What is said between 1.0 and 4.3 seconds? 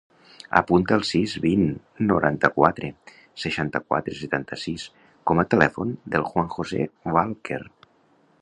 sis, vint, noranta-quatre, seixanta-quatre,